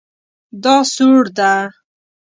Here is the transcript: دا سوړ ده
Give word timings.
دا 0.63 0.75
سوړ 0.93 1.23
ده 1.37 1.51